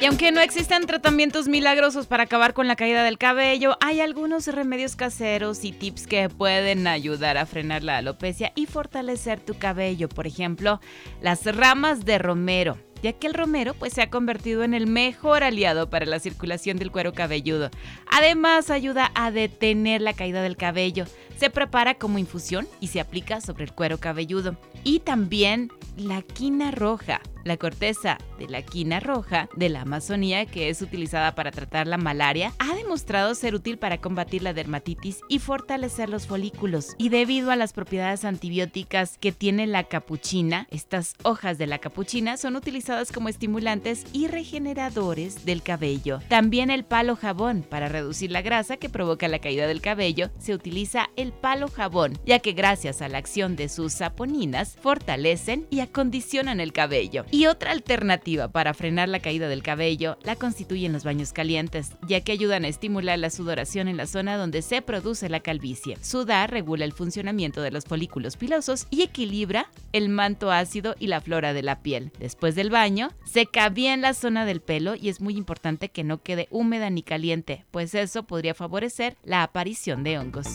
Y 0.00 0.06
aunque 0.06 0.32
no 0.32 0.40
existen 0.40 0.86
tratamientos 0.86 1.46
milagrosos 1.46 2.06
para 2.06 2.24
acabar 2.24 2.54
con 2.54 2.66
la 2.66 2.74
caída 2.74 3.04
del 3.04 3.18
cabello, 3.18 3.76
hay 3.80 4.00
algunos 4.00 4.48
remedios 4.48 4.96
caseros 4.96 5.64
y 5.64 5.72
tips 5.72 6.08
que 6.08 6.28
pueden 6.28 6.88
ayudar 6.88 7.36
a 7.36 7.46
frenar 7.46 7.84
la 7.84 7.98
alopecia 7.98 8.52
y 8.56 8.66
fortalecer 8.66 9.38
tu 9.38 9.54
cabello. 9.54 10.08
Por 10.08 10.26
ejemplo, 10.26 10.80
las 11.20 11.44
ramas 11.46 12.04
de 12.04 12.18
romero 12.18 12.78
ya 13.02 13.12
que 13.12 13.26
el 13.26 13.34
romero 13.34 13.74
pues, 13.74 13.92
se 13.92 14.02
ha 14.02 14.10
convertido 14.10 14.62
en 14.62 14.74
el 14.74 14.86
mejor 14.86 15.42
aliado 15.42 15.90
para 15.90 16.06
la 16.06 16.20
circulación 16.20 16.78
del 16.78 16.92
cuero 16.92 17.12
cabelludo. 17.12 17.70
Además, 18.10 18.70
ayuda 18.70 19.10
a 19.14 19.30
detener 19.30 20.00
la 20.00 20.12
caída 20.12 20.42
del 20.42 20.56
cabello. 20.56 21.04
Se 21.36 21.50
prepara 21.50 21.94
como 21.94 22.18
infusión 22.18 22.68
y 22.80 22.86
se 22.86 23.00
aplica 23.00 23.40
sobre 23.40 23.64
el 23.64 23.72
cuero 23.72 23.98
cabelludo. 23.98 24.56
Y 24.84 25.00
también 25.00 25.72
la 25.96 26.22
quina 26.22 26.70
roja, 26.70 27.20
la 27.44 27.56
corteza 27.56 28.18
de 28.38 28.48
la 28.48 28.62
quina 28.62 29.00
roja 29.00 29.48
de 29.56 29.68
la 29.68 29.82
Amazonía, 29.82 30.46
que 30.46 30.68
es 30.68 30.82
utilizada 30.82 31.34
para 31.34 31.50
tratar 31.50 31.86
la 31.86 31.98
malaria, 31.98 32.52
ha 32.58 32.74
demostrado 32.74 33.34
ser 33.34 33.54
útil 33.54 33.78
para 33.78 33.98
combatir 33.98 34.42
la 34.42 34.52
dermatitis 34.52 35.20
y 35.28 35.38
fortalecer 35.38 36.08
los 36.08 36.26
folículos. 36.26 36.94
Y 36.98 37.08
debido 37.08 37.50
a 37.50 37.56
las 37.56 37.72
propiedades 37.72 38.24
antibióticas 38.24 39.18
que 39.18 39.32
tiene 39.32 39.66
la 39.66 39.84
capuchina, 39.84 40.66
estas 40.70 41.14
hojas 41.22 41.58
de 41.58 41.66
la 41.66 41.78
capuchina 41.78 42.36
son 42.36 42.56
utilizadas 42.56 43.12
como 43.12 43.28
estimulantes 43.28 44.04
y 44.12 44.28
regeneradores 44.28 45.44
del 45.44 45.62
cabello. 45.62 46.20
También 46.28 46.70
el 46.70 46.84
palo 46.84 47.16
jabón, 47.16 47.62
para 47.62 47.88
reducir 47.88 48.30
la 48.30 48.42
grasa 48.42 48.76
que 48.76 48.88
provoca 48.88 49.28
la 49.28 49.38
caída 49.38 49.66
del 49.66 49.80
cabello, 49.80 50.30
se 50.38 50.54
utiliza 50.54 51.10
el 51.16 51.32
palo 51.32 51.68
jabón, 51.68 52.18
ya 52.26 52.38
que 52.38 52.52
gracias 52.52 53.02
a 53.02 53.08
la 53.08 53.18
acción 53.18 53.56
de 53.56 53.68
sus 53.68 53.92
saponinas 53.92 54.76
fortalecen 54.80 55.66
y 55.70 55.80
acondicionan 55.80 56.60
el 56.60 56.72
cabello. 56.72 57.24
Y 57.34 57.46
otra 57.46 57.72
alternativa 57.72 58.48
para 58.48 58.74
frenar 58.74 59.08
la 59.08 59.18
caída 59.18 59.48
del 59.48 59.62
cabello 59.62 60.18
la 60.22 60.36
constituyen 60.36 60.92
los 60.92 61.02
baños 61.02 61.32
calientes, 61.32 61.92
ya 62.06 62.20
que 62.20 62.30
ayudan 62.30 62.66
a 62.66 62.68
estimular 62.68 63.18
la 63.18 63.30
sudoración 63.30 63.88
en 63.88 63.96
la 63.96 64.06
zona 64.06 64.36
donde 64.36 64.60
se 64.60 64.82
produce 64.82 65.30
la 65.30 65.40
calvicie. 65.40 65.96
Sudar 66.02 66.50
regula 66.50 66.84
el 66.84 66.92
funcionamiento 66.92 67.62
de 67.62 67.70
los 67.70 67.86
folículos 67.86 68.36
pilosos 68.36 68.86
y 68.90 69.00
equilibra 69.00 69.70
el 69.94 70.10
manto 70.10 70.52
ácido 70.52 70.94
y 70.98 71.06
la 71.06 71.22
flora 71.22 71.54
de 71.54 71.62
la 71.62 71.80
piel. 71.80 72.12
Después 72.18 72.54
del 72.54 72.68
baño, 72.68 73.08
seca 73.24 73.70
bien 73.70 74.02
la 74.02 74.12
zona 74.12 74.44
del 74.44 74.60
pelo 74.60 74.94
y 74.94 75.08
es 75.08 75.22
muy 75.22 75.34
importante 75.38 75.88
que 75.88 76.04
no 76.04 76.22
quede 76.22 76.48
húmeda 76.50 76.90
ni 76.90 77.02
caliente, 77.02 77.64
pues 77.70 77.94
eso 77.94 78.24
podría 78.24 78.52
favorecer 78.52 79.16
la 79.24 79.42
aparición 79.42 80.04
de 80.04 80.18
hongos. 80.18 80.48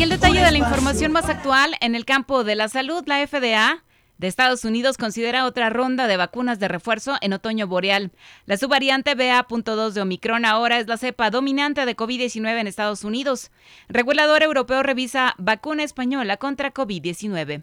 Aquí 0.00 0.04
el 0.04 0.18
detalle 0.18 0.40
de 0.40 0.50
la 0.50 0.56
información 0.56 1.12
más 1.12 1.28
actual 1.28 1.76
en 1.82 1.94
el 1.94 2.06
campo 2.06 2.42
de 2.42 2.54
la 2.54 2.68
salud, 2.68 3.04
la 3.04 3.18
FDA 3.26 3.84
de 4.16 4.28
Estados 4.28 4.64
Unidos 4.64 4.96
considera 4.96 5.44
otra 5.44 5.68
ronda 5.68 6.06
de 6.06 6.16
vacunas 6.16 6.58
de 6.58 6.68
refuerzo 6.68 7.18
en 7.20 7.34
otoño 7.34 7.66
boreal. 7.66 8.10
La 8.46 8.56
subvariante 8.56 9.14
BA.2 9.14 9.90
de 9.90 10.00
Omicron 10.00 10.46
ahora 10.46 10.78
es 10.78 10.86
la 10.86 10.96
cepa 10.96 11.28
dominante 11.28 11.84
de 11.84 11.94
COVID-19 11.94 12.60
en 12.60 12.66
Estados 12.66 13.04
Unidos. 13.04 13.50
Regulador 13.90 14.42
europeo 14.42 14.82
revisa 14.82 15.34
vacuna 15.36 15.82
española 15.82 16.38
contra 16.38 16.72
COVID-19. 16.72 17.62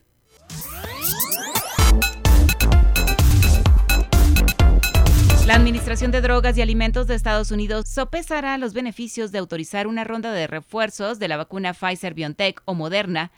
La 5.48 5.56
Administración 5.56 6.12
de 6.12 6.20
Drogas 6.20 6.58
y 6.58 6.62
Alimentos 6.62 7.08
de 7.08 7.16
Estados 7.16 7.52
Unidos 7.52 7.88
sopesará 7.88 8.58
los 8.58 8.74
beneficios 8.74 9.32
de 9.32 9.38
autorizar 9.38 9.88
una 9.88 10.04
ronda 10.04 10.34
de 10.34 10.46
refuerzos 10.46 11.20
de 11.20 11.30
la 11.30 11.38
vacuna 11.38 11.74
Pfizer 11.74 12.14
BioNTech 12.14 12.62
o 12.66 12.74
Moderna 12.74 13.32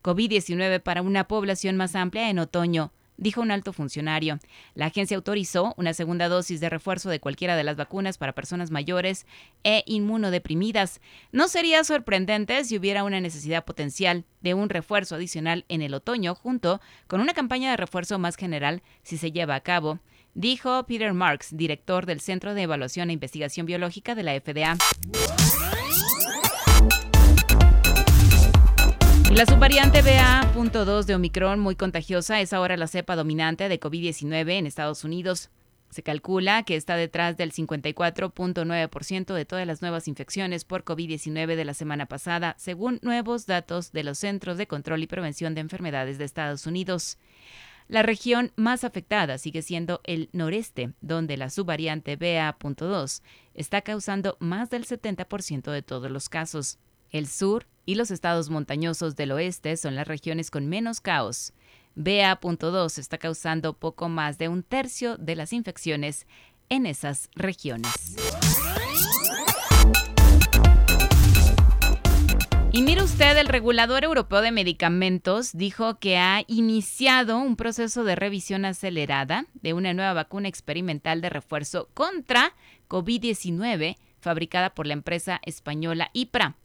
COVID-19 0.00 0.80
para 0.80 1.02
una 1.02 1.26
población 1.26 1.76
más 1.76 1.96
amplia 1.96 2.30
en 2.30 2.38
otoño 2.38 2.92
dijo 3.16 3.40
un 3.40 3.50
alto 3.50 3.72
funcionario. 3.72 4.38
La 4.74 4.86
agencia 4.86 5.16
autorizó 5.16 5.74
una 5.76 5.94
segunda 5.94 6.28
dosis 6.28 6.60
de 6.60 6.68
refuerzo 6.68 7.10
de 7.10 7.20
cualquiera 7.20 7.56
de 7.56 7.64
las 7.64 7.76
vacunas 7.76 8.18
para 8.18 8.34
personas 8.34 8.70
mayores 8.70 9.26
e 9.64 9.82
inmunodeprimidas. 9.86 11.00
No 11.32 11.48
sería 11.48 11.82
sorprendente 11.84 12.62
si 12.64 12.76
hubiera 12.76 13.04
una 13.04 13.20
necesidad 13.20 13.64
potencial 13.64 14.24
de 14.40 14.54
un 14.54 14.68
refuerzo 14.68 15.14
adicional 15.14 15.64
en 15.68 15.82
el 15.82 15.94
otoño 15.94 16.34
junto 16.34 16.80
con 17.06 17.20
una 17.20 17.34
campaña 17.34 17.70
de 17.70 17.76
refuerzo 17.76 18.18
más 18.18 18.36
general 18.36 18.82
si 19.02 19.16
se 19.16 19.32
lleva 19.32 19.54
a 19.54 19.60
cabo 19.60 19.98
dijo 20.36 20.84
Peter 20.86 21.14
Marks, 21.14 21.56
director 21.56 22.04
del 22.04 22.20
Centro 22.20 22.54
de 22.54 22.62
Evaluación 22.62 23.08
e 23.08 23.14
Investigación 23.14 23.66
Biológica 23.66 24.14
de 24.14 24.22
la 24.22 24.38
FDA. 24.38 24.76
La 29.32 29.46
subvariante 29.46 30.02
BA.2 30.02 31.04
de 31.04 31.14
Omicron, 31.14 31.58
muy 31.58 31.74
contagiosa, 31.74 32.40
es 32.40 32.52
ahora 32.52 32.76
la 32.76 32.86
cepa 32.86 33.16
dominante 33.16 33.68
de 33.68 33.80
COVID-19 33.80 34.52
en 34.52 34.66
Estados 34.66 35.04
Unidos. 35.04 35.50
Se 35.90 36.02
calcula 36.02 36.62
que 36.64 36.76
está 36.76 36.96
detrás 36.96 37.36
del 37.36 37.52
54.9% 37.52 39.34
de 39.34 39.44
todas 39.46 39.66
las 39.66 39.80
nuevas 39.80 40.06
infecciones 40.06 40.64
por 40.64 40.84
COVID-19 40.84 41.56
de 41.56 41.64
la 41.64 41.74
semana 41.74 42.06
pasada, 42.06 42.54
según 42.58 42.98
nuevos 43.02 43.46
datos 43.46 43.92
de 43.92 44.04
los 44.04 44.18
Centros 44.18 44.58
de 44.58 44.66
Control 44.66 45.02
y 45.02 45.06
Prevención 45.06 45.54
de 45.54 45.62
Enfermedades 45.62 46.18
de 46.18 46.24
Estados 46.24 46.66
Unidos. 46.66 47.18
La 47.88 48.02
región 48.02 48.52
más 48.56 48.82
afectada 48.82 49.38
sigue 49.38 49.62
siendo 49.62 50.00
el 50.04 50.28
noreste, 50.32 50.92
donde 51.00 51.36
la 51.36 51.50
subvariante 51.50 52.16
BA.2 52.16 53.22
está 53.54 53.82
causando 53.82 54.36
más 54.40 54.70
del 54.70 54.86
70% 54.86 55.70
de 55.70 55.82
todos 55.82 56.10
los 56.10 56.28
casos. 56.28 56.78
El 57.10 57.28
sur 57.28 57.66
y 57.84 57.94
los 57.94 58.10
estados 58.10 58.50
montañosos 58.50 59.14
del 59.14 59.30
oeste 59.30 59.76
son 59.76 59.94
las 59.94 60.08
regiones 60.08 60.50
con 60.50 60.66
menos 60.66 61.00
caos. 61.00 61.52
BA.2 61.94 62.98
está 62.98 63.18
causando 63.18 63.74
poco 63.74 64.08
más 64.08 64.36
de 64.36 64.48
un 64.48 64.64
tercio 64.64 65.16
de 65.16 65.36
las 65.36 65.52
infecciones 65.52 66.26
en 66.68 66.86
esas 66.86 67.30
regiones. 67.36 68.16
Y 72.76 72.82
mire 72.82 73.02
usted, 73.02 73.38
el 73.38 73.48
regulador 73.48 74.04
europeo 74.04 74.42
de 74.42 74.52
medicamentos 74.52 75.56
dijo 75.56 75.98
que 75.98 76.18
ha 76.18 76.42
iniciado 76.46 77.38
un 77.38 77.56
proceso 77.56 78.04
de 78.04 78.16
revisión 78.16 78.66
acelerada 78.66 79.46
de 79.54 79.72
una 79.72 79.94
nueva 79.94 80.12
vacuna 80.12 80.48
experimental 80.48 81.22
de 81.22 81.30
refuerzo 81.30 81.88
contra 81.94 82.52
COVID-19 82.90 83.96
fabricada 84.20 84.74
por 84.74 84.86
la 84.86 84.92
empresa 84.92 85.40
española 85.46 86.10
IPRA. 86.12 86.56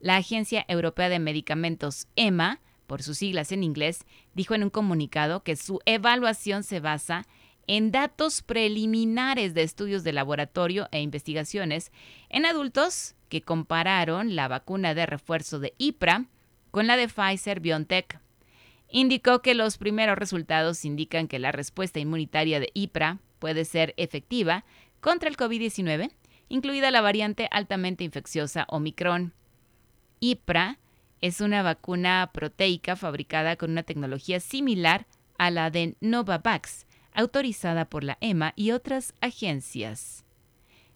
La 0.00 0.16
Agencia 0.16 0.64
Europea 0.66 1.08
de 1.08 1.20
Medicamentos, 1.20 2.08
EMA, 2.16 2.58
por 2.88 3.04
sus 3.04 3.18
siglas 3.18 3.52
en 3.52 3.62
inglés, 3.62 4.06
dijo 4.34 4.56
en 4.56 4.64
un 4.64 4.70
comunicado 4.70 5.44
que 5.44 5.54
su 5.54 5.78
evaluación 5.86 6.64
se 6.64 6.80
basa 6.80 7.18
en 7.18 7.26
datos 7.78 8.42
preliminares 8.42 9.54
de 9.54 9.62
estudios 9.62 10.02
de 10.02 10.12
laboratorio 10.12 10.88
e 10.90 11.00
investigaciones 11.00 11.92
en 12.28 12.44
adultos 12.44 13.14
que 13.28 13.42
compararon 13.42 14.34
la 14.34 14.48
vacuna 14.48 14.92
de 14.92 15.06
refuerzo 15.06 15.60
de 15.60 15.74
IPRA 15.78 16.26
con 16.72 16.88
la 16.88 16.96
de 16.96 17.06
Pfizer 17.06 17.60
BioNTech. 17.60 18.18
Indicó 18.88 19.40
que 19.40 19.54
los 19.54 19.78
primeros 19.78 20.18
resultados 20.18 20.84
indican 20.84 21.28
que 21.28 21.38
la 21.38 21.52
respuesta 21.52 22.00
inmunitaria 22.00 22.58
de 22.58 22.70
IPRA 22.74 23.20
puede 23.38 23.64
ser 23.64 23.94
efectiva 23.96 24.64
contra 25.00 25.28
el 25.28 25.36
COVID-19, 25.36 26.10
incluida 26.48 26.90
la 26.90 27.02
variante 27.02 27.46
altamente 27.52 28.02
infecciosa 28.02 28.66
Omicron. 28.68 29.32
IPRA 30.18 30.78
es 31.20 31.40
una 31.40 31.62
vacuna 31.62 32.30
proteica 32.34 32.96
fabricada 32.96 33.54
con 33.54 33.70
una 33.70 33.84
tecnología 33.84 34.40
similar 34.40 35.06
a 35.38 35.52
la 35.52 35.70
de 35.70 35.94
Novavax, 36.00 36.86
autorizada 37.14 37.84
por 37.84 38.04
la 38.04 38.18
EMA 38.20 38.52
y 38.56 38.70
otras 38.72 39.14
agencias. 39.20 40.24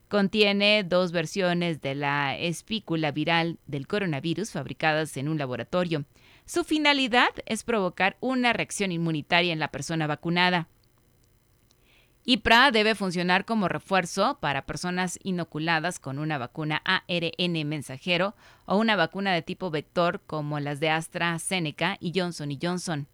Contiene 0.09 0.85
dos 0.85 1.13
versiones 1.13 1.81
de 1.81 1.95
la 1.95 2.37
espícula 2.39 3.11
viral 3.11 3.59
del 3.67 3.87
coronavirus 3.87 4.53
fabricadas 4.53 5.17
en 5.17 5.29
un 5.29 5.39
laboratorio. 5.39 6.05
Su 6.45 6.63
finalidad 6.63 7.31
es 7.47 7.65
provocar 7.65 8.17
una 8.21 8.53
reacción 8.53 8.93
inmunitaria 8.93 9.53
en 9.53 9.59
la 9.59 9.69
persona 9.69 10.07
vacunada. 10.07 10.69
IPRA 12.27 12.71
debe 12.71 12.95
funcionar 12.95 13.45
como 13.45 13.69
refuerzo 13.69 14.39
para 14.41 14.65
personas 14.65 15.19
inoculadas 15.23 15.99
con 15.99 16.19
una 16.19 16.39
vacuna 16.39 16.81
ARN 16.85 17.69
mensajero 17.69 18.35
o 18.65 18.79
una 18.79 18.97
vacuna 18.97 19.35
de 19.35 19.43
tipo 19.43 19.71
vector 19.71 20.23
como 20.27 20.59
las 20.59 20.81
de 20.81 20.89
AstraZeneca 20.89 21.99
y 22.01 22.13
Johnson 22.19 22.57
Johnson. 22.61 23.09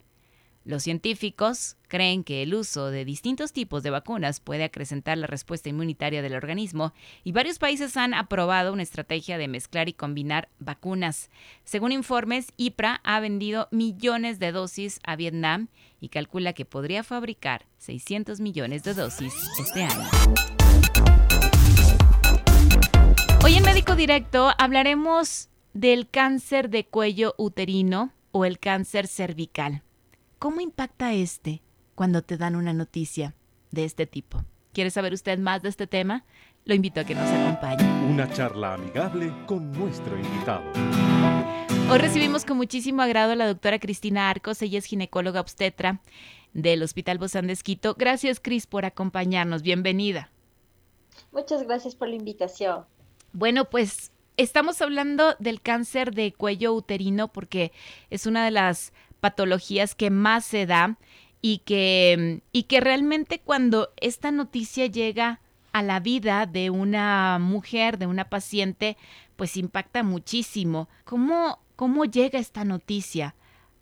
Los 0.64 0.82
científicos 0.82 1.76
creen 1.88 2.22
que 2.22 2.42
el 2.42 2.54
uso 2.54 2.90
de 2.90 3.06
distintos 3.06 3.54
tipos 3.54 3.82
de 3.82 3.88
vacunas 3.88 4.40
puede 4.40 4.64
acrecentar 4.64 5.16
la 5.16 5.26
respuesta 5.26 5.70
inmunitaria 5.70 6.20
del 6.20 6.34
organismo 6.34 6.92
y 7.24 7.32
varios 7.32 7.58
países 7.58 7.96
han 7.96 8.12
aprobado 8.12 8.74
una 8.74 8.82
estrategia 8.82 9.38
de 9.38 9.48
mezclar 9.48 9.88
y 9.88 9.94
combinar 9.94 10.50
vacunas. 10.58 11.30
Según 11.64 11.92
informes, 11.92 12.48
IPRA 12.58 13.00
ha 13.04 13.20
vendido 13.20 13.68
millones 13.70 14.38
de 14.38 14.52
dosis 14.52 15.00
a 15.02 15.16
Vietnam 15.16 15.68
y 15.98 16.10
calcula 16.10 16.52
que 16.52 16.66
podría 16.66 17.04
fabricar 17.04 17.64
600 17.78 18.40
millones 18.40 18.84
de 18.84 18.92
dosis 18.92 19.32
este 19.58 19.84
año. 19.84 20.10
Hoy 23.42 23.54
en 23.54 23.64
Médico 23.64 23.96
Directo 23.96 24.50
hablaremos 24.58 25.48
del 25.72 26.06
cáncer 26.06 26.68
de 26.68 26.84
cuello 26.84 27.34
uterino 27.38 28.12
o 28.30 28.44
el 28.44 28.58
cáncer 28.58 29.06
cervical. 29.06 29.82
¿Cómo 30.40 30.62
impacta 30.62 31.12
este 31.12 31.60
cuando 31.94 32.22
te 32.22 32.38
dan 32.38 32.56
una 32.56 32.72
noticia 32.72 33.34
de 33.72 33.84
este 33.84 34.06
tipo? 34.06 34.42
¿Quiere 34.72 34.90
saber 34.90 35.12
usted 35.12 35.38
más 35.38 35.60
de 35.60 35.69
este 35.69 35.87
tema? 35.87 36.25
Lo 36.64 36.75
invito 36.75 36.98
a 36.98 37.04
que 37.04 37.14
nos 37.14 37.28
acompañe. 37.28 37.84
Una 38.10 38.26
charla 38.32 38.72
amigable 38.72 39.34
con 39.46 39.70
nuestro 39.70 40.16
invitado. 40.19 40.64
Hoy 41.90 41.98
recibimos 41.98 42.46
con 42.46 42.56
muchísimo 42.56 43.02
agrado 43.02 43.32
a 43.32 43.37
la 43.37 43.46
doctora 43.48 43.78
Cristina 43.78 44.31
Arcos. 44.31 44.62
Ella 44.62 44.78
es 44.78 44.87
ginecóloga 44.87 45.42
obstetra 45.42 46.00
del 46.54 46.82
Hospital 46.82 47.19
Bozán 47.19 47.48
de 47.48 47.52
Esquito. 47.52 47.94
Gracias, 47.98 48.40
Cris, 48.40 48.66
por 48.66 48.86
acompañarnos. 48.86 49.60
Bienvenida. 49.60 50.31
Muchas 51.32 51.64
gracias 51.64 51.94
por 51.94 52.08
la 52.08 52.14
invitación. 52.14 52.86
Bueno, 53.34 53.69
pues 53.69 54.10
estamos 54.38 54.81
hablando 54.81 55.36
del 55.38 55.60
cáncer 55.60 56.14
de 56.14 56.32
cuello 56.32 56.72
uterino 56.72 57.28
porque 57.28 57.72
es 58.08 58.25
una 58.25 58.43
de 58.43 58.52
las 58.52 58.94
patologías 59.20 59.94
que 59.94 60.11
más 60.11 60.44
se 60.44 60.67
da 60.67 60.99
y 61.43 61.58
que, 61.58 62.43
y 62.52 62.64
que 62.64 62.81
realmente 62.81 63.40
cuando 63.40 63.93
esta 63.96 64.31
noticia 64.31 64.87
llega 64.87 65.40
a 65.72 65.82
la 65.82 66.00
vida 66.00 66.46
de 66.46 66.70
una 66.70 67.38
mujer, 67.40 67.99
de 67.99 68.06
una 68.06 68.28
paciente, 68.28 68.96
pues 69.37 69.56
impacta 69.56 70.02
muchísimo. 70.02 70.88
¿Cómo, 71.05 71.61
cómo 71.76 72.05
llega 72.05 72.38
esta 72.38 72.64
noticia 72.64 73.37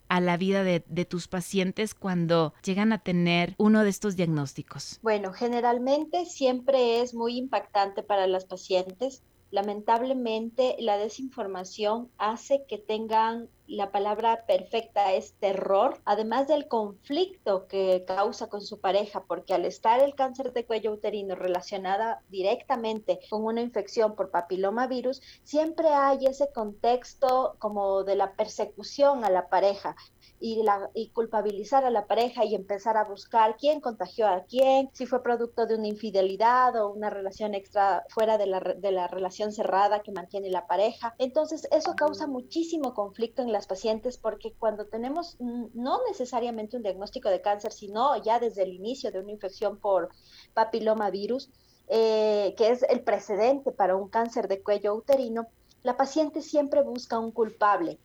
a 0.07 0.21
la 0.21 0.37
vida 0.37 0.63
de, 0.63 0.83
de, 0.87 1.05
tus 1.05 1.27
pacientes 1.27 1.93
cuando 1.93 2.53
llegan 2.63 2.93
a 2.93 2.99
tener 2.99 3.53
uno 3.57 3.83
de 3.83 3.89
estos 3.89 4.15
diagnósticos? 4.15 4.99
Bueno, 5.01 5.33
generalmente 5.33 6.25
siempre 6.25 7.01
es 7.01 7.13
muy 7.13 7.37
impactante 7.37 8.01
para 8.01 8.25
las 8.25 8.45
pacientes 8.45 9.23
lamentablemente 9.51 10.75
la 10.79 10.97
desinformación 10.97 12.11
hace 12.17 12.65
que 12.67 12.77
tengan 12.77 13.49
la 13.69 13.91
palabra 13.91 14.45
perfecta 14.47 15.13
es 15.13 15.33
terror, 15.33 16.01
además 16.03 16.47
del 16.47 16.67
conflicto 16.67 17.67
que 17.67 18.03
causa 18.07 18.49
con 18.49 18.61
su 18.61 18.79
pareja, 18.79 19.23
porque 19.25 19.53
al 19.53 19.63
estar 19.65 19.99
el 19.99 20.15
cáncer 20.15 20.53
de 20.53 20.65
cuello 20.65 20.91
uterino 20.91 21.35
relacionada 21.35 22.23
directamente 22.29 23.19
con 23.29 23.45
una 23.45 23.61
infección 23.61 24.15
por 24.15 24.31
papilomavirus, 24.31 25.21
siempre 25.43 25.87
hay 25.89 26.25
ese 26.25 26.51
contexto 26.51 27.57
como 27.59 28.03
de 28.03 28.15
la 28.15 28.33
persecución 28.33 29.23
a 29.23 29.29
la 29.29 29.49
pareja 29.49 29.95
y, 30.39 30.63
la, 30.63 30.89
y 30.93 31.09
culpabilizar 31.09 31.83
a 31.83 31.89
la 31.89 32.07
pareja 32.07 32.45
y 32.45 32.55
empezar 32.55 32.97
a 32.97 33.03
buscar 33.03 33.57
quién 33.57 33.81
contagió 33.81 34.27
a 34.27 34.43
quién, 34.45 34.89
si 34.93 35.05
fue 35.05 35.21
producto 35.21 35.65
de 35.65 35.75
una 35.75 35.87
infidelidad 35.87 36.75
o 36.77 36.89
una 36.89 37.09
relación 37.09 37.53
extra 37.53 38.03
fuera 38.09 38.37
de 38.37 38.47
la, 38.47 38.59
de 38.59 38.91
la 38.91 39.07
relación 39.07 39.51
cerrada 39.51 40.01
que 40.01 40.11
mantiene 40.11 40.49
la 40.49 40.67
pareja. 40.67 41.13
Entonces, 41.17 41.67
eso 41.71 41.95
causa 41.95 42.27
muchísimo 42.27 42.93
conflicto 42.93 43.41
en 43.41 43.51
las 43.51 43.67
pacientes 43.67 44.17
porque 44.17 44.53
cuando 44.53 44.85
tenemos 44.85 45.37
no 45.39 45.99
necesariamente 46.07 46.77
un 46.77 46.83
diagnóstico 46.83 47.29
de 47.29 47.41
cáncer, 47.41 47.71
sino 47.71 48.21
ya 48.23 48.39
desde 48.39 48.63
el 48.63 48.73
inicio 48.73 49.11
de 49.11 49.19
una 49.19 49.31
infección 49.31 49.77
por 49.77 50.09
papilomavirus, 50.53 51.49
eh, 51.87 52.53
que 52.57 52.69
es 52.69 52.83
el 52.83 53.01
precedente 53.01 53.71
para 53.71 53.95
un 53.95 54.09
cáncer 54.09 54.47
de 54.47 54.61
cuello 54.61 54.93
uterino, 54.93 55.47
la 55.81 55.97
paciente 55.97 56.41
siempre 56.41 56.83
busca 56.83 57.19
un 57.19 57.31
culpable 57.31 57.99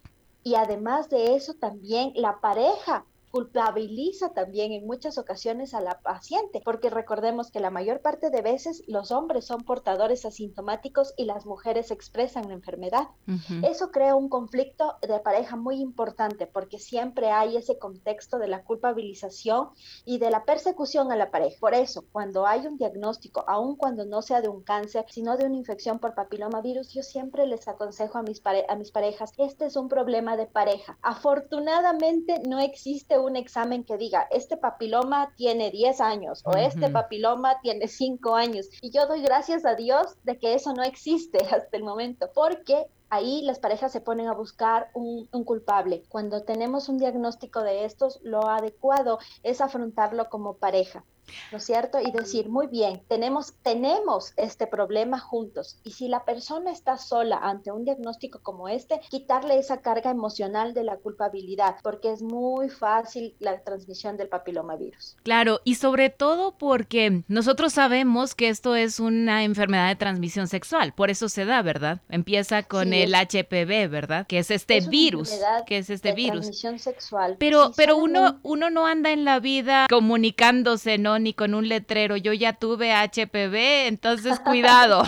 y 0.45 0.55
además 0.55 1.09
de 1.11 1.35
eso 1.35 1.55
también 1.55 2.13
la 2.15 2.41
pareja 2.41 3.07
culpabiliza 3.35 4.29
también 4.29 4.71
en 4.71 4.87
muchas 4.87 5.19
ocasiones 5.19 5.75
a 5.75 5.81
la 5.81 5.99
paciente, 5.99 6.63
porque 6.65 6.89
recordemos 6.89 7.51
que 7.51 7.59
la 7.59 7.73
mayor 7.73 8.01
parte 8.01 8.31
de 8.31 8.43
veces 8.43 8.85
los 8.87 9.11
hombres 9.11 9.45
son 9.45 9.65
portadores 9.65 10.25
asintomáticos 10.25 11.15
y 11.17 11.25
las 11.25 11.45
mujeres 11.45 11.91
expresan 11.91 12.47
la 12.47 12.55
enfermedad. 12.55 13.09
Eso 13.65 13.91
crea 13.91 14.15
un 14.15 14.29
conflicto 14.29 14.99
de 15.03 15.19
pareja 15.19 15.57
muy 15.57 15.81
importante, 15.81 16.47
porque 16.47 16.79
siempre 16.79 17.33
hay 17.33 17.57
ese 17.57 17.77
contexto 17.77 18.39
de 18.39 18.47
la 18.47 18.63
culpabilización 18.63 19.71
y 20.05 20.19
de 20.19 20.31
la 20.31 20.45
persecución 20.45 21.11
a 21.11 21.17
la 21.17 21.33
pareja. 21.33 21.57
Por 21.59 21.75
eso, 21.75 22.05
cuando 22.13 22.47
hay 22.47 22.69
un 22.69 22.77
diagnóstico, 22.77 23.43
aun 23.49 23.75
cuando 23.75 24.05
no 24.05 24.23
sea 24.23 24.43
de 24.43 24.49
un 24.49 24.63
cáncer, 24.63 25.07
sino 25.09 25.37
de 25.37 25.47
una 25.47 25.57
infección 25.57 25.99
por 25.99 26.15
papilomavirus, 26.15 26.93
yo 26.93 27.03
siempre 27.03 27.49
les 27.49 27.67
aconsejo 27.67 28.17
a 28.17 28.23
mis, 28.23 28.41
a 28.47 28.77
mis 28.77 28.93
parejas, 28.93 29.33
este 29.39 29.67
es 29.67 29.75
un 29.75 29.89
problema 29.89 30.37
de 30.37 30.47
pareja. 30.47 30.97
Afortunadamente 31.03 32.41
no 32.47 32.61
existe 32.61 33.24
un 33.25 33.37
examen 33.37 33.85
que 33.85 33.97
diga, 33.97 34.27
este 34.31 34.57
papiloma 34.57 35.33
tiene 35.37 35.71
10 35.71 36.01
años 36.01 36.43
o 36.45 36.57
este 36.57 36.89
papiloma 36.89 37.61
tiene 37.63 37.89
5 37.89 38.35
años. 38.35 38.69
Y 38.81 38.91
yo 38.91 39.07
doy 39.07 39.23
gracias 39.23 39.65
a 39.65 39.75
Dios 39.75 40.17
de 40.25 40.39
que 40.39 40.55
eso 40.55 40.73
no 40.75 40.83
existe 40.83 41.39
hasta 41.51 41.77
el 41.77 41.85
momento, 41.85 42.31
porque 42.35 42.87
ahí 43.11 43.43
las 43.43 43.59
parejas 43.59 43.93
se 43.93 44.01
ponen 44.01 44.29
a 44.29 44.35
buscar 44.35 44.91
un, 44.95 45.27
culpable. 45.45 46.03
Cuando 46.09 46.43
tenemos 46.43 46.89
un 46.89 46.99
diagnóstico 46.99 47.63
de 47.63 47.85
estos, 47.85 48.21
lo 48.23 48.49
adecuado 48.49 49.19
es 49.43 49.61
afrontarlo 49.61 50.29
como 50.29 50.57
pareja. 50.57 51.05
¿no 51.53 51.59
es 51.59 51.65
cierto? 51.65 51.99
Y 52.01 52.11
decir, 52.11 52.49
muy 52.49 52.67
bien, 52.67 53.03
tenemos, 53.09 53.55
tenemos 53.63 54.33
este 54.37 54.67
problema 54.67 55.19
juntos. 55.19 55.79
Y 55.85 55.93
si 55.93 56.09
la 56.09 56.25
persona 56.25 56.71
está 56.71 56.97
sola 56.99 57.39
ante 57.43 57.73
un 57.73 57.85
diagnóstico 57.85 58.41
como 58.43 58.69
este, 58.69 59.01
quitarle 59.11 59.59
esa 59.59 59.81
carga 59.81 60.11
emocional 60.11 60.75
de 60.75 60.85
la 60.85 60.97
culpabilidad, 60.97 61.77
porque 61.83 62.13
es 62.13 62.23
muy 62.23 62.69
fácil 62.69 63.35
la 63.39 63.63
transmisión 63.63 64.17
del 64.17 64.29
papilomavirus. 64.29 65.17
Claro, 65.23 65.61
y 65.65 65.77
sobre 65.77 66.11
todo 66.11 66.57
porque 66.59 67.25
nosotros 67.29 67.73
sabemos 67.73 68.35
que 68.35 68.49
esto 68.49 68.75
es 68.75 69.01
una 69.01 69.45
enfermedad 69.45 69.89
de 69.89 69.97
transmisión 69.97 70.49
sexual, 70.49 70.93
por 70.95 71.11
eso 71.11 71.29
se 71.29 71.45
da, 71.45 71.63
¿verdad? 71.63 72.01
Empieza 72.09 72.63
con 72.63 72.93
el 73.03 73.15
HPV, 73.15 73.91
¿verdad? 73.91 74.27
Que 74.27 74.39
es 74.39 74.51
este 74.51 74.81
virus, 74.81 75.33
que 75.67 75.79
es 75.79 75.91
este 75.91 76.13
virus. 76.13 76.43
Transmisión 76.43 76.79
sexual. 76.79 77.37
Pero, 77.39 77.73
pero 77.77 77.97
uno, 77.97 78.39
uno 78.43 78.71
no 78.71 78.87
anda 78.87 79.11
en 79.11 79.25
la 79.25 79.41
vida 79.41 79.87
comunicándose, 79.89 80.99
¿no? 80.99 81.19
ni 81.25 81.33
con 81.33 81.55
un 81.55 81.69
letrero, 81.69 82.17
yo 82.17 82.33
ya 82.33 82.53
tuve 82.53 82.93
HPV, 82.93 83.87
entonces 83.87 84.39
cuidado, 84.41 85.03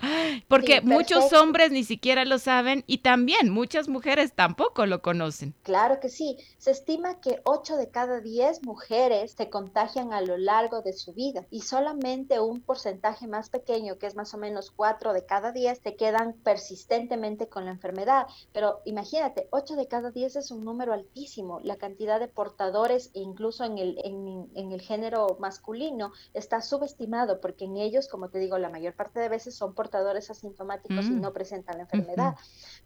porque 0.48 0.82
muchos 0.82 1.32
hombres 1.32 1.70
ni 1.72 1.82
siquiera 1.82 2.24
lo 2.24 2.38
saben 2.38 2.84
y 2.86 2.98
también 2.98 3.50
muchas 3.50 3.88
mujeres 3.88 4.34
tampoco 4.34 4.86
lo 4.86 5.02
conocen. 5.02 5.54
Claro 5.62 5.98
que 5.98 6.10
sí, 6.10 6.36
se 6.58 6.70
estima 6.70 7.20
que 7.20 7.40
8 7.44 7.76
de 7.76 7.88
cada 7.88 8.20
10 8.20 8.64
mujeres 8.64 9.32
se 9.32 9.48
contagian 9.48 10.12
a 10.12 10.20
lo 10.20 10.36
largo 10.36 10.82
de 10.82 10.92
su 10.92 11.14
vida 11.14 11.46
y 11.50 11.62
solamente 11.62 12.38
un 12.38 12.60
porcentaje 12.60 13.26
más 13.26 13.48
pequeño, 13.48 13.98
que 13.98 14.06
es 14.06 14.14
más 14.14 14.34
o 14.34 14.38
menos 14.38 14.70
4 14.70 15.14
de 15.14 15.24
cada 15.24 15.52
10, 15.52 15.80
se 15.82 15.96
quedan 15.96 16.34
persistentemente 16.44 17.31
con 17.48 17.64
la 17.64 17.70
enfermedad. 17.70 18.26
Pero 18.52 18.80
imagínate, 18.84 19.48
8 19.50 19.76
de 19.76 19.88
cada 19.88 20.10
10 20.10 20.36
es 20.36 20.50
un 20.50 20.64
número 20.64 20.92
altísimo, 20.92 21.60
la 21.60 21.76
cantidad 21.76 22.20
de 22.20 22.28
portadores 22.28 23.10
incluso 23.14 23.64
en 23.64 23.78
el, 23.78 23.98
en, 24.04 24.50
en 24.54 24.72
el 24.72 24.80
género 24.80 25.36
masculino 25.40 26.12
está 26.34 26.60
subestimado 26.60 27.40
porque 27.40 27.64
en 27.64 27.76
ellos, 27.76 28.08
como 28.08 28.28
te 28.28 28.38
digo, 28.38 28.58
la 28.58 28.68
mayor 28.68 28.94
parte 28.94 29.20
de 29.20 29.28
veces 29.28 29.54
son 29.54 29.74
portadores 29.74 30.30
asintomáticos 30.30 31.06
y 31.06 31.10
mm. 31.10 31.20
no 31.20 31.32
presentan 31.32 31.76
la 31.76 31.84
enfermedad. 31.84 32.34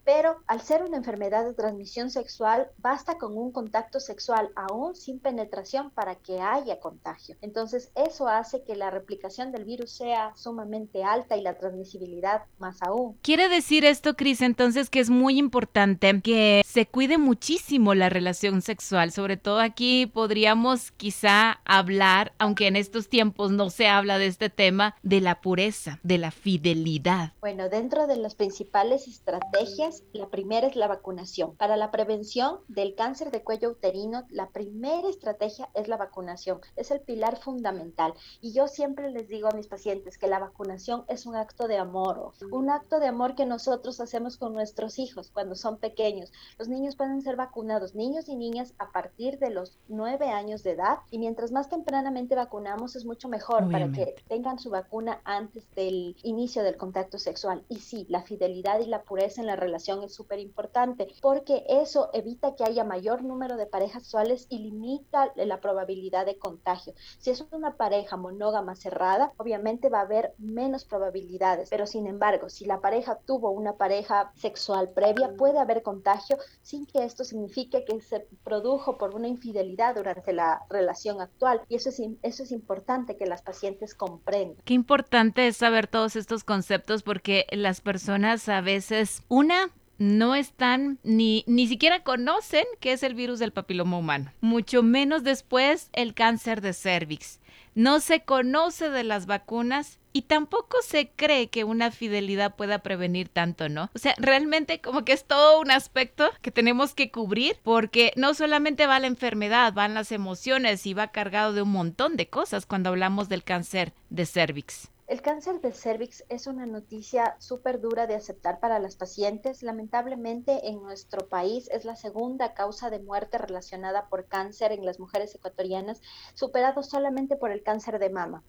Pero 0.06 0.36
al 0.46 0.62
ser 0.62 0.82
una 0.82 0.96
enfermedad 0.96 1.44
de 1.44 1.52
transmisión 1.52 2.08
sexual, 2.10 2.68
basta 2.78 3.18
con 3.18 3.36
un 3.36 3.52
contacto 3.52 4.00
sexual 4.00 4.50
aún 4.54 4.96
sin 4.96 5.20
penetración 5.20 5.90
para 5.90 6.14
que 6.14 6.40
haya 6.40 6.80
contagio. 6.80 7.36
Entonces, 7.42 7.90
eso 7.94 8.28
hace 8.28 8.64
que 8.64 8.74
la 8.74 8.90
replicación 8.90 9.52
del 9.52 9.64
virus 9.64 9.90
sea 9.90 10.32
sumamente 10.34 11.04
alta 11.04 11.36
y 11.36 11.42
la 11.42 11.58
transmisibilidad 11.58 12.44
más 12.58 12.82
aún. 12.82 13.18
Quiere 13.22 13.50
decir 13.50 13.84
esto, 13.84 14.14
Cris, 14.14 14.40
entonces 14.40 14.88
que 14.88 15.00
es 15.00 15.10
muy 15.10 15.38
importante 15.38 16.20
que 16.22 16.62
se 16.64 16.86
cuide 16.86 17.18
muchísimo 17.18 17.94
la 17.94 18.08
relación 18.08 18.62
sexual. 18.62 19.12
Sobre 19.12 19.36
todo 19.36 19.60
aquí 19.60 20.06
podríamos 20.06 20.92
quizá 20.92 21.60
hablar, 21.64 22.32
aunque 22.38 22.56
que 22.56 22.66
en 22.66 22.76
estos 22.76 23.08
tiempos 23.08 23.52
no 23.52 23.70
se 23.70 23.86
habla 23.86 24.18
de 24.18 24.26
este 24.26 24.50
tema, 24.50 24.96
de 25.02 25.20
la 25.20 25.40
pureza, 25.40 26.00
de 26.02 26.18
la 26.18 26.30
fidelidad. 26.30 27.32
Bueno, 27.40 27.68
dentro 27.68 28.06
de 28.06 28.16
las 28.16 28.34
principales 28.34 29.06
estrategias, 29.06 29.95
la 30.12 30.28
primera 30.28 30.66
es 30.66 30.76
la 30.76 30.88
vacunación. 30.88 31.56
Para 31.56 31.76
la 31.76 31.90
prevención 31.90 32.60
del 32.68 32.94
cáncer 32.94 33.30
de 33.30 33.42
cuello 33.42 33.70
uterino, 33.70 34.24
la 34.30 34.50
primera 34.50 35.08
estrategia 35.08 35.68
es 35.74 35.88
la 35.88 35.96
vacunación. 35.96 36.60
Es 36.76 36.90
el 36.90 37.00
pilar 37.00 37.36
fundamental. 37.36 38.14
Y 38.40 38.52
yo 38.52 38.68
siempre 38.68 39.10
les 39.10 39.28
digo 39.28 39.48
a 39.48 39.54
mis 39.54 39.68
pacientes 39.68 40.18
que 40.18 40.28
la 40.28 40.38
vacunación 40.38 41.04
es 41.08 41.26
un 41.26 41.36
acto 41.36 41.68
de 41.68 41.78
amor, 41.78 42.32
un 42.50 42.70
acto 42.70 42.98
de 42.98 43.06
amor 43.06 43.34
que 43.34 43.46
nosotros 43.46 44.00
hacemos 44.00 44.36
con 44.36 44.54
nuestros 44.54 44.98
hijos 44.98 45.30
cuando 45.30 45.54
son 45.54 45.78
pequeños. 45.78 46.32
Los 46.58 46.68
niños 46.68 46.96
pueden 46.96 47.22
ser 47.22 47.36
vacunados, 47.36 47.94
niños 47.94 48.28
y 48.28 48.36
niñas 48.36 48.74
a 48.78 48.90
partir 48.90 49.38
de 49.38 49.50
los 49.50 49.78
nueve 49.88 50.28
años 50.28 50.62
de 50.62 50.72
edad 50.72 50.98
y 51.10 51.18
mientras 51.18 51.52
más 51.52 51.68
tempranamente 51.68 52.34
vacunamos 52.34 52.96
es 52.96 53.04
mucho 53.04 53.28
mejor 53.28 53.70
para 53.70 53.90
que 53.90 54.14
tengan 54.28 54.58
su 54.58 54.70
vacuna 54.70 55.20
antes 55.24 55.68
del 55.74 56.16
inicio 56.22 56.62
del 56.62 56.76
contacto 56.76 57.18
sexual. 57.18 57.64
Y 57.68 57.76
sí, 57.80 58.06
la 58.08 58.22
fidelidad 58.22 58.80
y 58.80 58.86
la 58.86 59.02
pureza 59.02 59.40
en 59.40 59.46
la 59.46 59.56
relación 59.56 59.85
es 59.94 60.14
súper 60.14 60.40
importante 60.40 61.08
porque 61.20 61.64
eso 61.68 62.10
evita 62.12 62.54
que 62.54 62.64
haya 62.64 62.84
mayor 62.84 63.22
número 63.22 63.56
de 63.56 63.66
parejas 63.66 64.02
sexuales 64.02 64.46
y 64.48 64.58
limita 64.58 65.32
la 65.36 65.60
probabilidad 65.60 66.26
de 66.26 66.38
contagio. 66.38 66.94
Si 67.18 67.30
es 67.30 67.44
una 67.50 67.76
pareja 67.76 68.16
monógama 68.16 68.74
cerrada, 68.74 69.32
obviamente 69.36 69.88
va 69.88 70.00
a 70.00 70.02
haber 70.02 70.34
menos 70.38 70.84
probabilidades, 70.84 71.70
pero 71.70 71.86
sin 71.86 72.06
embargo, 72.06 72.48
si 72.48 72.66
la 72.66 72.80
pareja 72.80 73.18
tuvo 73.24 73.50
una 73.50 73.74
pareja 73.74 74.32
sexual 74.34 74.90
previa, 74.90 75.34
puede 75.36 75.58
haber 75.58 75.82
contagio 75.82 76.38
sin 76.62 76.86
que 76.86 77.04
esto 77.04 77.24
signifique 77.24 77.84
que 77.84 78.00
se 78.00 78.26
produjo 78.44 78.98
por 78.98 79.14
una 79.14 79.28
infidelidad 79.28 79.94
durante 79.94 80.32
la 80.32 80.64
relación 80.68 81.20
actual. 81.20 81.62
Y 81.68 81.76
eso 81.76 81.90
es, 81.90 82.00
eso 82.22 82.42
es 82.42 82.52
importante 82.52 83.16
que 83.16 83.26
las 83.26 83.42
pacientes 83.42 83.94
comprendan. 83.94 84.62
Qué 84.64 84.74
importante 84.74 85.46
es 85.46 85.56
saber 85.56 85.86
todos 85.86 86.16
estos 86.16 86.44
conceptos 86.44 87.02
porque 87.02 87.46
las 87.50 87.80
personas 87.80 88.48
a 88.48 88.60
veces, 88.60 89.22
una, 89.28 89.70
no 89.98 90.34
están 90.34 90.98
ni, 91.02 91.44
ni 91.46 91.66
siquiera 91.66 92.02
conocen 92.02 92.64
qué 92.80 92.92
es 92.92 93.02
el 93.02 93.14
virus 93.14 93.38
del 93.38 93.52
papiloma 93.52 93.98
humano, 93.98 94.32
mucho 94.40 94.82
menos 94.82 95.22
después 95.24 95.90
el 95.92 96.14
cáncer 96.14 96.60
de 96.60 96.72
cervix. 96.72 97.40
No 97.74 98.00
se 98.00 98.22
conoce 98.22 98.88
de 98.88 99.04
las 99.04 99.26
vacunas 99.26 99.98
y 100.14 100.22
tampoco 100.22 100.78
se 100.80 101.10
cree 101.14 101.48
que 101.48 101.64
una 101.64 101.90
fidelidad 101.90 102.56
pueda 102.56 102.78
prevenir 102.78 103.28
tanto, 103.28 103.68
¿no? 103.68 103.90
O 103.94 103.98
sea, 103.98 104.14
realmente 104.16 104.80
como 104.80 105.04
que 105.04 105.12
es 105.12 105.26
todo 105.26 105.60
un 105.60 105.70
aspecto 105.70 106.30
que 106.40 106.50
tenemos 106.50 106.94
que 106.94 107.10
cubrir 107.10 107.58
porque 107.62 108.14
no 108.16 108.32
solamente 108.32 108.86
va 108.86 108.98
la 108.98 109.08
enfermedad, 109.08 109.74
van 109.74 109.92
las 109.92 110.10
emociones 110.10 110.86
y 110.86 110.94
va 110.94 111.08
cargado 111.08 111.52
de 111.52 111.60
un 111.60 111.70
montón 111.70 112.16
de 112.16 112.28
cosas 112.28 112.64
cuando 112.64 112.88
hablamos 112.88 113.28
del 113.28 113.44
cáncer 113.44 113.92
de 114.08 114.24
cervix. 114.24 114.88
El 115.06 115.22
cáncer 115.22 115.60
de 115.60 115.70
cervix 115.70 116.24
es 116.28 116.48
una 116.48 116.66
noticia 116.66 117.36
súper 117.38 117.80
dura 117.80 118.08
de 118.08 118.16
aceptar 118.16 118.58
para 118.58 118.80
las 118.80 118.96
pacientes. 118.96 119.62
Lamentablemente 119.62 120.66
en 120.68 120.82
nuestro 120.82 121.28
país 121.28 121.68
es 121.70 121.84
la 121.84 121.94
segunda 121.94 122.54
causa 122.54 122.90
de 122.90 122.98
muerte 122.98 123.38
relacionada 123.38 124.08
por 124.08 124.26
cáncer 124.26 124.72
en 124.72 124.84
las 124.84 124.98
mujeres 124.98 125.32
ecuatorianas, 125.32 126.02
superado 126.34 126.82
solamente 126.82 127.36
por 127.36 127.52
el 127.52 127.62
cáncer 127.62 128.00
de 128.00 128.10
mama 128.10 128.42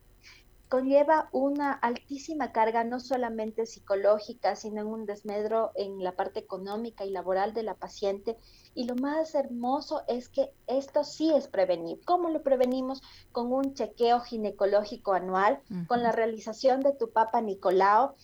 conlleva 0.68 1.28
una 1.32 1.72
altísima 1.72 2.52
carga 2.52 2.84
no 2.84 3.00
solamente 3.00 3.66
psicológica, 3.66 4.54
sino 4.54 4.86
un 4.86 5.06
desmedro 5.06 5.72
en 5.74 6.04
la 6.04 6.12
parte 6.12 6.40
económica 6.40 7.04
y 7.04 7.10
laboral 7.10 7.54
de 7.54 7.62
la 7.62 7.74
paciente. 7.74 8.36
Y 8.74 8.84
lo 8.84 8.94
más 8.94 9.34
hermoso 9.34 10.02
es 10.06 10.28
que 10.28 10.52
esto 10.66 11.04
sí 11.04 11.32
es 11.34 11.48
prevenir. 11.48 12.00
¿Cómo 12.04 12.28
lo 12.28 12.42
prevenimos? 12.42 13.02
Con 13.32 13.52
un 13.52 13.74
chequeo 13.74 14.20
ginecológico 14.20 15.14
anual, 15.14 15.60
con 15.86 16.02
la 16.02 16.12
realización 16.12 16.80
de 16.80 16.92
tu 16.92 17.10
Papa 17.10 17.40
Nicolau. 17.40 18.14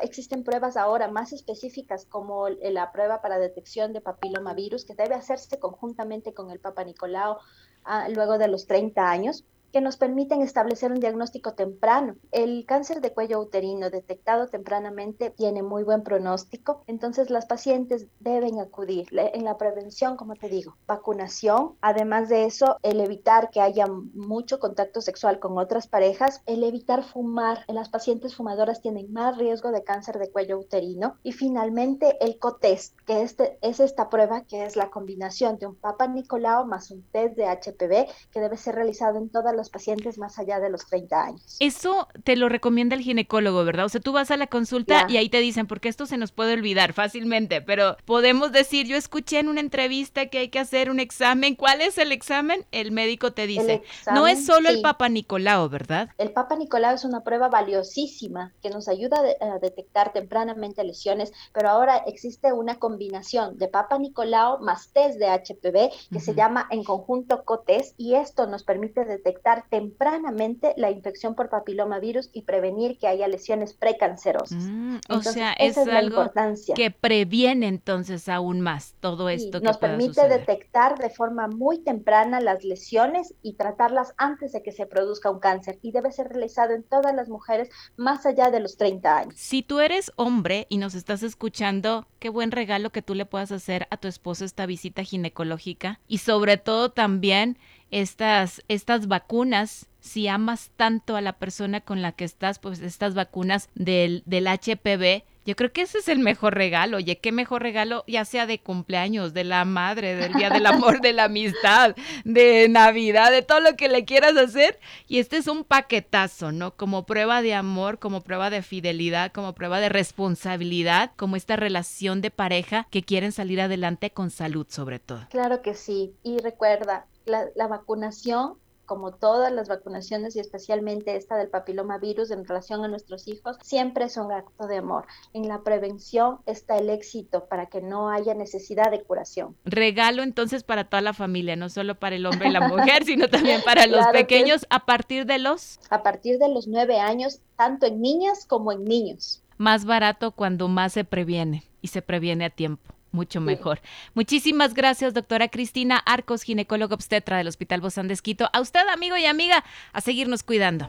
existen 0.00 0.44
pruebas 0.44 0.76
ahora 0.76 1.08
más 1.08 1.32
específicas 1.32 2.06
como 2.06 2.48
la 2.48 2.90
prueba 2.90 3.20
para 3.20 3.38
detección 3.38 3.92
de 3.92 4.00
papilomavirus 4.00 4.84
que 4.84 4.94
debe 4.94 5.14
hacerse 5.14 5.58
conjuntamente 5.58 6.32
con 6.32 6.50
el 6.50 6.58
Papa 6.58 6.84
Nicolau 6.84 7.36
ah, 7.84 8.08
luego 8.08 8.38
de 8.38 8.48
los 8.48 8.66
30 8.66 9.08
años 9.08 9.44
que 9.76 9.82
nos 9.82 9.98
permiten 9.98 10.40
establecer 10.40 10.90
un 10.90 11.00
diagnóstico 11.00 11.52
temprano. 11.52 12.16
El 12.32 12.64
cáncer 12.64 13.02
de 13.02 13.12
cuello 13.12 13.38
uterino 13.38 13.90
detectado 13.90 14.46
tempranamente 14.46 15.28
tiene 15.28 15.62
muy 15.62 15.82
buen 15.82 16.02
pronóstico, 16.02 16.82
entonces 16.86 17.28
las 17.28 17.44
pacientes 17.44 18.06
deben 18.18 18.58
acudir 18.58 19.06
en 19.12 19.44
la 19.44 19.58
prevención, 19.58 20.16
como 20.16 20.34
te 20.34 20.48
digo, 20.48 20.78
vacunación, 20.86 21.74
además 21.82 22.30
de 22.30 22.46
eso, 22.46 22.78
el 22.82 23.00
evitar 23.00 23.50
que 23.50 23.60
haya 23.60 23.86
mucho 24.14 24.60
contacto 24.60 25.02
sexual 25.02 25.40
con 25.40 25.58
otras 25.58 25.86
parejas, 25.86 26.40
el 26.46 26.64
evitar 26.64 27.04
fumar, 27.04 27.66
las 27.68 27.90
pacientes 27.90 28.34
fumadoras 28.34 28.80
tienen 28.80 29.12
más 29.12 29.36
riesgo 29.36 29.72
de 29.72 29.84
cáncer 29.84 30.18
de 30.18 30.30
cuello 30.30 30.58
uterino. 30.58 31.18
Y 31.22 31.32
finalmente 31.32 32.16
el 32.24 32.38
COTEST, 32.38 32.98
que 33.02 33.20
este, 33.20 33.58
es 33.60 33.80
esta 33.80 34.08
prueba 34.08 34.44
que 34.44 34.64
es 34.64 34.74
la 34.74 34.88
combinación 34.88 35.58
de 35.58 35.66
un 35.66 35.74
Papa 35.74 36.06
Nicolau 36.06 36.64
más 36.64 36.90
un 36.90 37.02
test 37.12 37.36
de 37.36 37.44
HPV 37.44 38.10
que 38.30 38.40
debe 38.40 38.56
ser 38.56 38.74
realizado 38.74 39.18
en 39.18 39.28
todas 39.28 39.54
las 39.54 39.65
pacientes 39.70 40.18
más 40.18 40.38
allá 40.38 40.60
de 40.60 40.70
los 40.70 40.86
30 40.86 41.24
años. 41.24 41.56
Eso 41.60 42.08
te 42.24 42.36
lo 42.36 42.48
recomienda 42.48 42.96
el 42.96 43.02
ginecólogo, 43.02 43.64
¿verdad? 43.64 43.86
O 43.86 43.88
sea, 43.88 44.00
tú 44.00 44.12
vas 44.12 44.30
a 44.30 44.36
la 44.36 44.46
consulta 44.46 45.06
y 45.08 45.16
ahí 45.16 45.28
te 45.28 45.40
dicen, 45.40 45.66
porque 45.66 45.88
esto 45.88 46.06
se 46.06 46.16
nos 46.16 46.32
puede 46.32 46.54
olvidar 46.54 46.92
fácilmente, 46.92 47.60
pero 47.60 47.96
podemos 48.04 48.52
decir, 48.52 48.86
yo 48.86 48.96
escuché 48.96 49.38
en 49.38 49.48
una 49.48 49.60
entrevista 49.60 50.26
que 50.26 50.38
hay 50.38 50.48
que 50.48 50.58
hacer 50.58 50.90
un 50.90 51.00
examen. 51.00 51.54
¿Cuál 51.54 51.80
es 51.80 51.98
el 51.98 52.12
examen? 52.12 52.64
El 52.72 52.92
médico 52.92 53.32
te 53.32 53.46
dice. 53.46 53.82
no 54.12 54.26
es 54.26 54.46
solo 54.46 54.68
el 54.68 54.80
Papa 54.80 55.08
Nicolau, 55.08 55.68
¿verdad? 55.68 56.10
El 56.18 56.32
Papa 56.32 56.56
Nicolau 56.56 56.94
es 56.94 57.04
una 57.04 57.22
prueba 57.22 57.48
valiosísima 57.48 58.52
que 58.62 58.70
nos 58.70 58.88
ayuda 58.88 59.20
a 59.40 59.58
detectar 59.58 60.12
tempranamente 60.12 60.84
lesiones, 60.84 61.32
pero 61.52 61.68
ahora 61.68 61.96
existe 62.06 62.52
una 62.52 62.78
combinación 62.78 63.58
de 63.58 63.68
Papa 63.68 63.98
Nicolau 63.98 64.60
más 64.60 64.88
test 64.92 65.18
de 65.18 65.26
HPV 65.26 65.90
que 66.12 66.20
se 66.20 66.34
llama 66.34 66.66
en 66.70 66.84
conjunto 66.84 67.44
COTES 67.44 67.94
y 67.96 68.14
esto 68.14 68.46
nos 68.46 68.64
permite 68.64 69.04
detectar 69.04 69.55
tempranamente 69.62 70.74
la 70.76 70.90
infección 70.90 71.34
por 71.34 71.48
papilomavirus 71.48 72.30
y 72.32 72.42
prevenir 72.42 72.98
que 72.98 73.06
haya 73.06 73.28
lesiones 73.28 73.74
precancerosas. 73.74 74.62
Mm, 74.62 74.98
o 75.08 75.22
sea, 75.22 75.52
es, 75.52 75.76
algo 75.78 76.30
que 76.74 76.90
previene 76.90 77.68
entonces 77.68 78.28
aún 78.28 78.60
más 78.60 78.94
todo 79.00 79.28
esto. 79.28 79.60
que 79.60 79.66
nos 79.66 79.78
permite 79.78 80.28
detectar 80.28 80.98
de 80.98 81.10
forma 81.10 81.48
muy 81.48 81.78
temprana 81.78 82.40
las 82.40 82.64
lesiones 82.64 83.34
y 83.42 83.54
tratarlas 83.54 84.14
antes 84.16 84.52
de 84.52 84.62
que 84.62 84.72
se 84.72 84.86
produzca 84.86 85.30
un 85.30 85.40
cáncer 85.40 85.78
y 85.82 85.92
debe 85.92 86.12
ser 86.12 86.28
realizado 86.28 86.74
en 86.74 86.82
todas 86.82 87.14
las 87.14 87.28
mujeres 87.28 87.68
más 87.96 88.26
allá 88.26 88.50
de 88.50 88.60
los 88.60 88.76
30 88.76 89.18
años. 89.18 89.34
Si 89.36 89.62
tú 89.62 89.80
eres 89.80 90.12
hombre 90.16 90.66
y 90.68 90.78
nos 90.78 90.94
estás 90.94 91.22
escuchando, 91.22 92.06
qué 92.18 92.28
buen 92.28 92.50
regalo 92.50 92.90
que 92.90 93.02
tú 93.02 93.14
le 93.14 93.26
puedas 93.26 93.52
hacer 93.52 93.86
a 93.90 93.96
tu 93.96 94.08
esposo 94.08 94.44
esta 94.44 94.66
visita 94.66 95.02
ginecológica 95.02 96.00
y 96.06 96.18
sobre 96.18 96.56
todo 96.56 96.90
también 96.90 97.58
estas, 98.00 98.62
estas 98.68 99.08
vacunas, 99.08 99.86
si 100.00 100.28
amas 100.28 100.70
tanto 100.76 101.16
a 101.16 101.22
la 101.22 101.32
persona 101.32 101.80
con 101.80 102.02
la 102.02 102.12
que 102.12 102.24
estás, 102.24 102.58
pues 102.58 102.80
estas 102.80 103.14
vacunas 103.14 103.70
del, 103.74 104.22
del 104.26 104.46
HPV, 104.46 105.24
yo 105.46 105.54
creo 105.54 105.72
que 105.72 105.82
ese 105.82 105.98
es 105.98 106.08
el 106.08 106.18
mejor 106.18 106.54
regalo. 106.54 106.98
Oye, 106.98 107.18
qué 107.18 107.32
mejor 107.32 107.62
regalo, 107.62 108.04
ya 108.06 108.24
sea 108.24 108.46
de 108.46 108.58
cumpleaños, 108.58 109.32
de 109.32 109.44
la 109.44 109.64
madre, 109.64 110.16
del 110.16 110.34
día 110.34 110.50
del 110.50 110.66
amor, 110.66 111.00
de 111.00 111.12
la 111.12 111.24
amistad, 111.24 111.94
de 112.24 112.68
Navidad, 112.68 113.30
de 113.30 113.42
todo 113.42 113.60
lo 113.60 113.76
que 113.76 113.88
le 113.88 114.04
quieras 114.04 114.36
hacer. 114.36 114.78
Y 115.06 115.20
este 115.20 115.36
es 115.36 115.46
un 115.46 115.64
paquetazo, 115.64 116.50
¿no? 116.50 116.76
Como 116.76 117.06
prueba 117.06 117.40
de 117.42 117.54
amor, 117.54 117.98
como 117.98 118.22
prueba 118.22 118.50
de 118.50 118.60
fidelidad, 118.60 119.30
como 119.32 119.54
prueba 119.54 119.78
de 119.80 119.88
responsabilidad, 119.88 121.12
como 121.16 121.36
esta 121.36 121.56
relación 121.56 122.20
de 122.20 122.32
pareja 122.32 122.88
que 122.90 123.04
quieren 123.04 123.30
salir 123.32 123.60
adelante 123.60 124.10
con 124.10 124.30
salud, 124.30 124.66
sobre 124.68 124.98
todo. 124.98 125.28
Claro 125.30 125.62
que 125.62 125.74
sí. 125.74 126.12
Y 126.24 126.38
recuerda, 126.38 127.06
la, 127.26 127.66
vacunación, 127.66 128.54
como 128.84 129.12
todas 129.12 129.52
las 129.52 129.68
vacunaciones 129.68 130.36
y 130.36 130.40
especialmente 130.40 131.16
esta 131.16 131.36
del 131.36 131.48
papilomavirus 131.48 132.30
en 132.30 132.44
relación 132.44 132.84
a 132.84 132.88
nuestros 132.88 133.26
hijos, 133.26 133.56
siempre 133.62 134.04
es 134.04 134.16
un 134.16 134.30
acto 134.30 134.68
de 134.68 134.76
amor. 134.76 135.06
En 135.32 135.48
la 135.48 135.62
prevención 135.62 136.38
está 136.46 136.78
el 136.78 136.88
éxito 136.88 137.46
para 137.46 137.66
que 137.66 137.80
no 137.80 138.10
haya 138.10 138.34
necesidad 138.34 138.90
de 138.92 139.02
curación. 139.02 139.56
Regalo 139.64 140.22
entonces 140.22 140.62
para 140.62 140.88
toda 140.88 141.02
la 141.02 141.14
familia, 141.14 141.56
no 141.56 141.68
solo 141.68 141.96
para 141.96 142.14
el 142.14 142.26
hombre 142.26 142.48
y 142.48 142.52
la 142.52 142.60
mujer, 142.68 143.04
sino 143.04 143.28
también 143.28 143.60
para 143.62 143.86
los 143.86 144.06
pequeños 144.08 144.66
a 144.70 144.86
partir 144.86 145.26
de 145.26 145.38
los... 145.38 145.80
A 145.90 146.02
partir 146.04 146.38
de 146.38 146.48
los 146.48 146.68
nueve 146.68 147.00
años, 147.00 147.40
tanto 147.56 147.86
en 147.86 148.00
niñas 148.00 148.46
como 148.46 148.70
en 148.70 148.84
niños. 148.84 149.42
Más 149.58 149.84
barato 149.84 150.30
cuando 150.30 150.68
más 150.68 150.92
se 150.92 151.04
previene 151.04 151.64
y 151.82 151.88
se 151.88 152.02
previene 152.02 152.44
a 152.44 152.50
tiempo 152.50 152.95
mucho 153.16 153.40
mejor. 153.40 153.80
Muchísimas 154.14 154.74
gracias, 154.74 155.12
doctora 155.12 155.48
Cristina 155.48 155.96
Arcos, 155.98 156.42
ginecóloga 156.42 156.94
obstetra 156.94 157.38
del 157.38 157.48
Hospital 157.48 157.80
Bozán 157.80 158.06
de 158.06 158.14
Esquito. 158.14 158.48
A 158.52 158.60
usted, 158.60 158.86
amigo 158.92 159.16
y 159.16 159.26
amiga, 159.26 159.64
a 159.92 160.00
seguirnos 160.00 160.44
cuidando. 160.44 160.88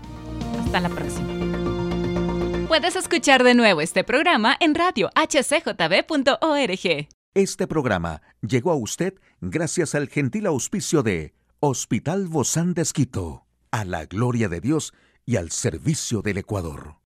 Hasta 0.59 0.79
la 0.79 0.89
próxima. 0.89 1.27
Puedes 2.67 2.95
escuchar 2.95 3.43
de 3.43 3.53
nuevo 3.53 3.81
este 3.81 4.03
programa 4.03 4.57
en 4.59 4.75
radio 4.75 5.09
hcjb.org. 5.15 7.07
Este 7.33 7.67
programa 7.67 8.21
llegó 8.41 8.71
a 8.71 8.75
usted 8.75 9.13
gracias 9.41 9.95
al 9.95 10.09
gentil 10.09 10.47
auspicio 10.47 11.01
de 11.01 11.33
Hospital 11.59 12.27
Bozán 12.27 12.73
de 12.73 12.81
Esquito, 12.81 13.45
a 13.71 13.85
la 13.85 14.05
gloria 14.05 14.49
de 14.49 14.59
Dios 14.59 14.93
y 15.25 15.37
al 15.37 15.51
servicio 15.51 16.21
del 16.21 16.39
Ecuador. 16.39 16.97